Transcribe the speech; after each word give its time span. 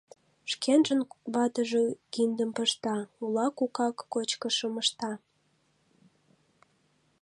Шкенжын 0.51 1.01
ватыже 1.33 1.83
киндым 2.13 2.49
пышта, 2.57 2.97
улак-укак 3.23 3.95
кочкышым 4.13 4.73
ышта. 4.81 5.11